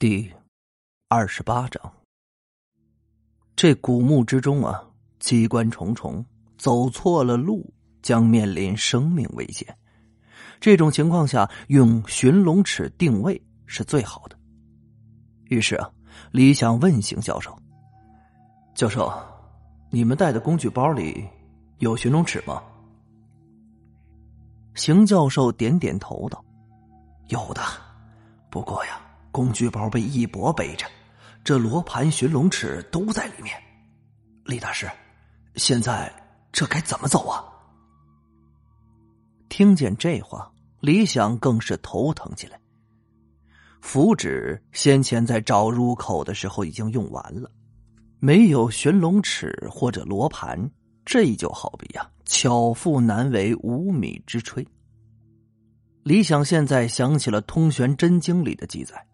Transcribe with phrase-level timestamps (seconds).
[0.00, 0.32] 第
[1.08, 1.92] 二十八章，
[3.54, 4.82] 这古墓之中啊，
[5.18, 6.24] 机关重重，
[6.56, 9.76] 走错了路将面临生命危险。
[10.58, 14.38] 这种情况下，用寻龙尺定位是最好的。
[15.50, 15.90] 于是啊，
[16.30, 17.54] 李想问邢教授
[18.74, 19.12] ：“教授，
[19.90, 21.28] 你们带的工具包里
[21.76, 22.62] 有寻龙尺吗？”
[24.74, 26.42] 邢教授点点头道
[27.28, 27.60] ：“有的，
[28.50, 28.98] 不过呀。”
[29.30, 30.86] 工具包被一博背着，
[31.44, 33.54] 这罗盘、寻龙尺都在里面。
[34.44, 34.90] 李大师，
[35.56, 36.12] 现在
[36.50, 37.44] 这该怎么走啊？
[39.48, 42.58] 听见这话，李想更是头疼起来。
[43.80, 47.50] 符纸先前在找入口的时候已经用完了，
[48.18, 50.70] 没有寻龙尺或者罗盘，
[51.04, 54.66] 这就好比呀，巧妇难为无米之炊。
[56.02, 59.06] 李想现在想起了《通玄真经》里的记载。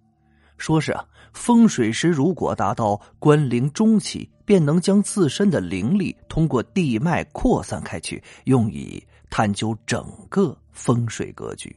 [0.58, 11.74] 说是啊，风水师如果达到关灵中期，便能将自身的灵力通过地脉扩散开去，用以探究整个风水格局。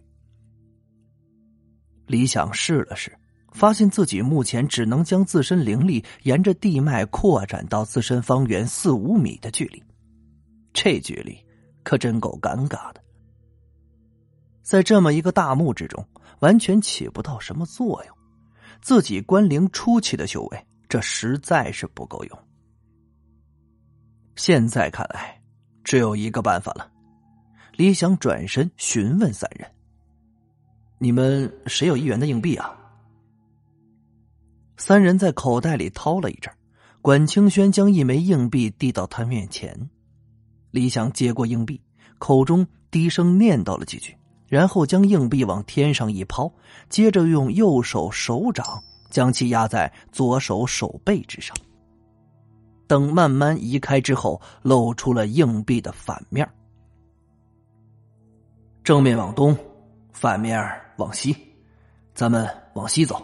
[2.08, 3.11] 李想试了试，
[3.52, 9.83] 发现自己目前只能将自身灵力沿着地脉扩展到自身方圆四五米的距离，
[10.73, 11.38] 这距离
[11.83, 13.03] 可真够尴尬的，
[14.61, 16.03] 在这么一个大墓之中，
[16.39, 18.19] 完全起不到什么作用。
[18.81, 22.39] 自己关灵初期的修为，这实在是不够用。
[24.36, 25.41] 现在看来，
[25.83, 26.89] 只有一个办法了。
[27.73, 29.69] 李想转身询问三人
[30.97, 32.75] ：“你们谁有一元的硬币啊？”
[34.77, 36.53] 三人在口袋里掏了一阵，
[37.02, 39.89] 管清轩将一枚硬币递到他面前。
[40.71, 41.81] 李想接过硬币，
[42.17, 44.16] 口中低声念叨了几句。
[44.50, 46.52] 然后将硬币往天上一抛，
[46.89, 51.55] 接着用右手手掌将其压在左手手背之上。
[52.88, 56.49] 等慢慢移开之后，露出了硬币的反面。
[58.83, 59.55] 正面往东，
[60.11, 60.60] 反面
[60.98, 61.36] 往西，
[62.16, 63.23] 咱们往西走。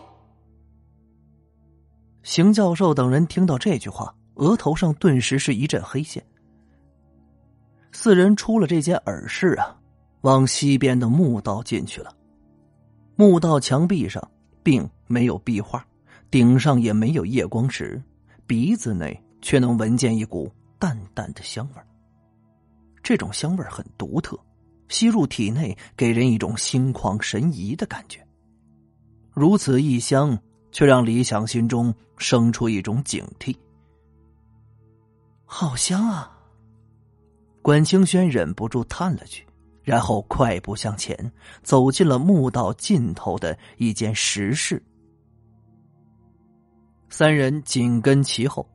[2.22, 6.24] 邢教授等人听到这句话，额头上顿时是一阵黑线。
[7.92, 9.76] 四人出了这间耳室啊。
[10.26, 12.12] 往西边的墓道进去了，
[13.16, 14.32] 墓道墙壁上
[14.64, 15.86] 并没有壁画，
[16.32, 18.02] 顶上也没有夜光石，
[18.48, 21.82] 鼻子内却能闻见一股淡淡的香味
[23.04, 24.36] 这种香味很独特，
[24.88, 28.26] 吸入体内给人一种心旷神怡的感觉。
[29.32, 30.36] 如此异香，
[30.72, 33.56] 却让李想心中生出一种警惕。
[35.46, 36.36] 好香啊！
[37.62, 39.46] 管清轩忍不住叹了句。
[39.86, 41.32] 然后快步向前，
[41.62, 44.82] 走进了墓道尽头的一间石室。
[47.08, 48.68] 三人紧跟其后，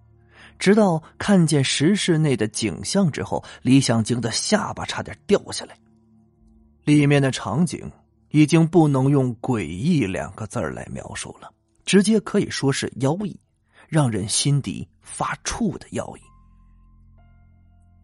[0.56, 5.76] 直到看见石室内的景象之后，李想惊的下巴差点掉下来。
[6.84, 7.90] 里面的场景
[8.30, 11.52] 已经不能用“诡异”两个字来描述了，
[11.84, 13.38] 直接可以说是妖异，
[13.88, 16.20] 让人心底发怵的妖异。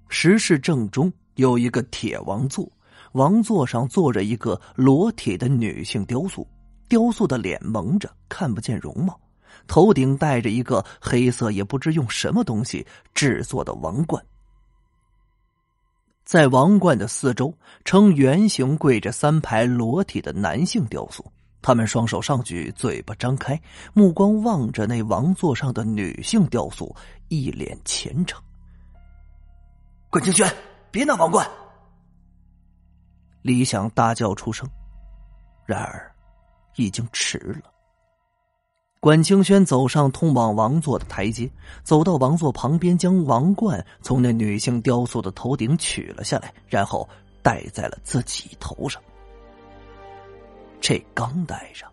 [0.09, 2.69] 石室正中有一个铁王座。
[3.17, 6.47] 王座上坐着一个裸体的女性雕塑，
[6.87, 9.19] 雕塑的脸蒙着，看不见容貌，
[9.67, 14.23] 头顶戴着一个黑色也不知用什么东西制作的王冠。
[16.27, 17.55] 在王冠的四周
[17.87, 21.25] 呈圆形跪着三排裸体的男性雕塑，
[21.63, 23.59] 他们双手上举，嘴巴张开，
[23.95, 26.95] 目光望着那王座上的女性雕塑，
[27.29, 28.39] 一脸虔诚。
[30.11, 30.47] 管清轩，
[30.91, 31.49] 别拿王冠！
[33.47, 34.69] 李想大叫出声，
[35.67, 36.13] 然而
[36.75, 37.71] 已经迟了。
[38.99, 41.49] 管清轩走上通往王座的台阶，
[41.85, 47.09] 走到王座旁边，将王冠从那女性雕塑的头顶取了下来，然后
[47.41, 49.01] 戴在了自己头上。
[50.81, 51.89] 这刚戴上，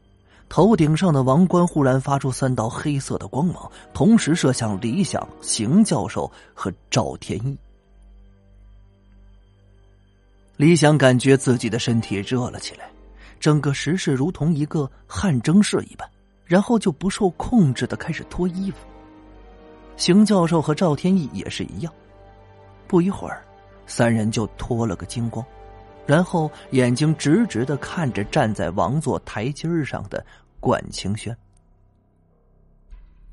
[0.50, 7.55] 头顶上的王冠忽然发出三道黑色的光芒，同时射向李想、邢教授和赵天一。
[10.55, 12.88] 李想感觉自己的身体热了起来，
[13.40, 16.08] 整个石室如同一个汗蒸室一般，
[16.46, 18.78] 然后就不受控制的开始脱衣服。
[19.97, 21.91] 邢教授和赵天意也是一样，
[22.88, 23.44] 不一会儿，
[23.88, 25.44] 三人就脱了个精光，
[26.05, 30.23] 然后眼睛直直的看着站在王座台阶上的
[30.59, 31.35] 管清轩。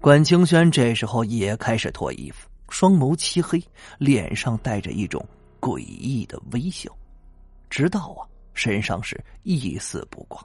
[0.00, 3.62] 管清轩这时候也开始脱衣服，双眸漆黑，
[3.98, 5.22] 脸上带着一种
[5.60, 6.90] 诡异的微笑。
[7.70, 10.44] 直到啊，身上是一丝不挂。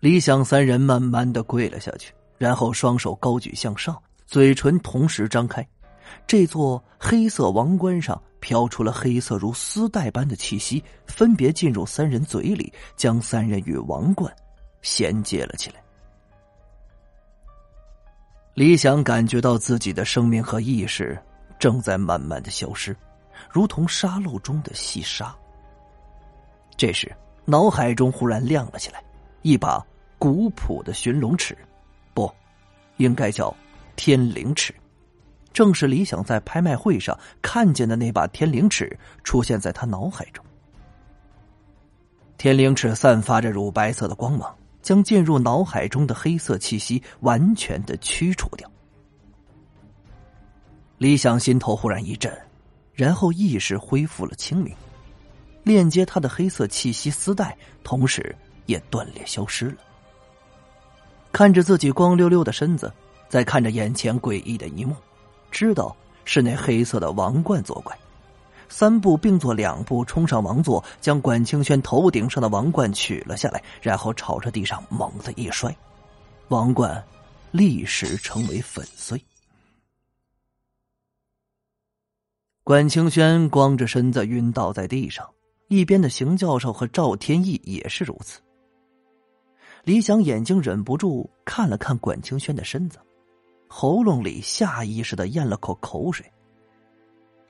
[0.00, 5.64] 李想三人慢慢的跪了下去，然后双手高举向上，嘴唇同时张开。
[6.26, 14.34] 这座黑色王冠上飘出了黑色如丝带般的气息，分别进入三人嘴里，将三人与王冠
[14.80, 15.82] 衔接了起来。
[18.54, 21.20] 李想感觉到自己的生命和意识
[21.58, 22.96] 正在慢慢的消失，
[23.50, 25.34] 如同沙漏中的细沙。
[26.76, 27.14] 这时，
[27.44, 29.02] 脑海中忽然亮了起来，
[29.42, 29.84] 一把
[30.18, 31.56] 古朴的寻龙尺，
[32.14, 32.30] 不，
[32.98, 33.54] 应该叫
[33.96, 34.74] 天灵尺。
[35.52, 40.44] 正是李想在拍卖会上看见的那把天灵尺出现在他脑海中。
[42.36, 48.70] 天灵尺散发着乳白色的光芒，将进入脑海中的黑色气息完全的驱除掉。
[50.98, 52.32] 李想心头忽然一震，
[52.98, 54.74] 然后意识恢复了清明，
[55.62, 58.34] 链接他的黑色气息丝带同时
[58.66, 59.76] 也断裂消失了。
[61.30, 62.92] 看着自己光溜溜的身子，
[63.28, 64.96] 在看着眼前诡异的一幕。
[65.52, 67.96] 知道是那黑色的王冠作怪，
[68.68, 75.72] 三步并作两步冲上王座，将管清轩头顶上的王冠取了下来，然后朝着地上猛地一摔，
[76.48, 77.00] 王冠
[77.52, 79.22] 立时成为粉碎。
[82.68, 85.26] 管清轩光着身子晕倒在地上，
[85.68, 88.42] 一边的邢教授和赵天意也是如此。
[89.84, 92.98] 李想眼睛忍不住看了看管清轩的身子。
[93.68, 96.30] 喉咙里下意识的咽了口口水。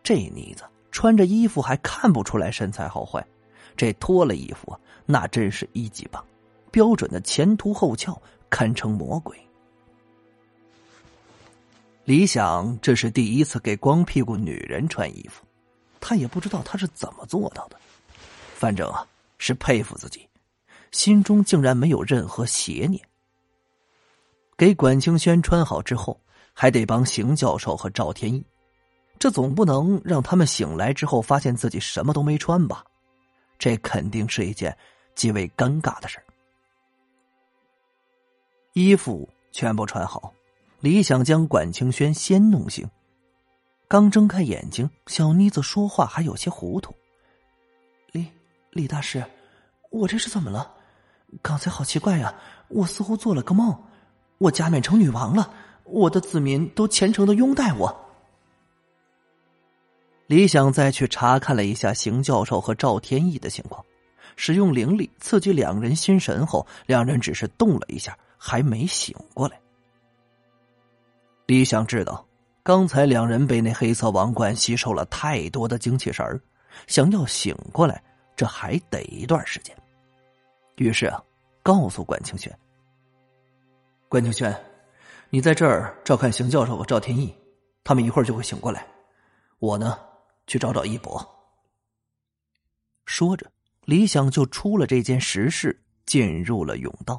[0.04, 0.62] 这妮子
[0.92, 3.26] 穿着衣服还看不出来身材好坏，
[3.76, 4.72] 这脱了衣服
[5.04, 6.24] 那真是一级棒，
[6.70, 8.16] 标准的前凸后翘，
[8.48, 9.36] 堪称魔鬼。
[12.08, 15.44] 李想这是第一次给光屁股女人穿衣服，
[16.00, 17.78] 他也不知道他是怎么做到的，
[18.55, 19.06] 反正啊
[19.37, 20.26] 是佩服自己，
[20.90, 23.06] 心中竟然没有任何邪念。
[24.56, 26.19] 给管清轩穿好之后，
[26.55, 28.43] 还得帮邢教授和赵天意，
[29.19, 32.82] 这总不能让他们醒来之后发现自己什么都没穿吧？
[33.58, 34.75] 这肯定是一件
[35.14, 36.19] 极为尴尬的事
[38.72, 40.32] 衣服全部穿好，
[40.80, 42.88] 李想将管清轩先弄醒。
[43.88, 46.94] 刚睁开眼睛，小妮子说话还有些糊涂
[48.12, 48.26] ：“李
[48.70, 49.25] 李大师，
[49.90, 50.75] 我这是怎么了？
[51.42, 52.34] 刚才好奇怪呀，
[52.69, 53.76] 我似乎做了个梦。”
[54.38, 55.52] 我加冕成女王了，
[55.82, 58.08] 我的子民都虔诚的拥戴我。
[60.28, 63.84] 李想再去查看了一下邢教授和赵天意的情况，
[64.36, 69.60] 使用灵力刺激两人心神后，两人只是动了一下，还没醒过来。
[71.48, 72.28] 李想知道，
[72.62, 76.38] 刚才两人被那黑色王冠吸收了太多的精气神儿，
[76.86, 78.04] 想要醒过来，
[78.36, 79.74] 这还得一段时间。
[80.76, 81.24] 于是啊，
[81.62, 82.54] 告诉管清轩。
[84.10, 84.54] 关清轩，
[85.30, 87.34] 你在这儿照看邢教授和赵天意，
[87.82, 88.86] 他们一会儿就会醒过来。
[89.58, 89.98] 我呢，
[90.46, 91.18] 去找找一博。
[93.06, 93.50] 说着，
[93.86, 97.18] 李想就出了这件石室，进入了甬道。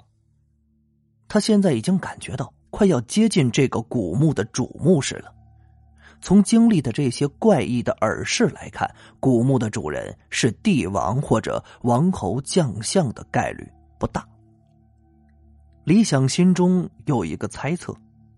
[1.27, 5.33] 他现在已经感觉到快要接近这个古墓的主墓室了。
[6.21, 13.65] 从经历的这些怪异的耳饰来看，古墓的主人是帝王或者王侯将相的概率
[13.97, 14.27] 不大。
[15.85, 17.95] 李想心中有一个猜测，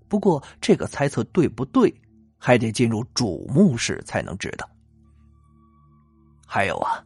[0.07, 1.93] 不过这个猜测对不对，
[2.37, 4.69] 还得进入主墓室才能知道。
[6.45, 7.03] 还有啊，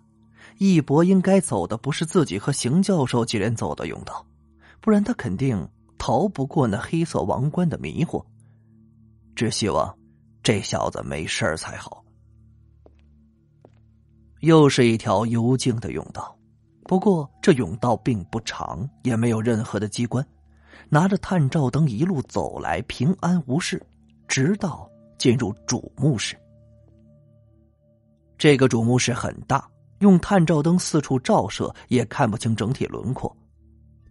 [0.58, 4.26] 义博应该走的不是自己和邢教授几人走的甬道，
[4.82, 5.68] 不然他肯定
[6.06, 8.24] 逃不过那黑色王冠的迷惑。
[9.36, 9.98] 只希望
[10.44, 12.06] 这小子没事才好。
[14.42, 16.38] 又是一条幽静的甬道，
[16.84, 20.24] 不过这甬道并不长，也没有任何的机关。
[20.90, 23.84] 拿着探照灯一路走来，平安无事，
[24.28, 26.38] 直到进入主墓室。
[28.38, 29.68] 这个主墓室很大，
[30.02, 33.36] 用探照灯四处照射也看不清整体轮廓。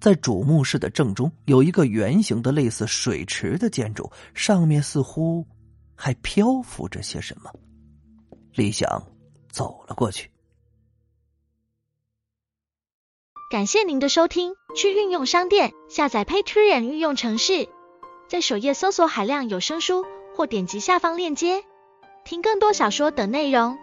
[0.05, 5.47] 在主墓室的正中有一个圆形的类似水池的建筑，上面似乎
[5.95, 7.51] 还漂浮着些什么。
[8.53, 9.03] 李想
[9.51, 10.31] 走了过去。
[13.51, 17.67] 感谢您的收听，去运用商店下载 Patreon 运用城市，
[18.29, 20.05] 在首页搜索海量有声书，
[20.37, 21.65] 或点击下方链接
[22.27, 23.79] 听更多小说等内容。